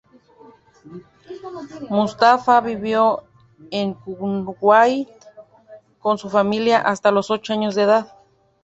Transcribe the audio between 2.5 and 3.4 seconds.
vivió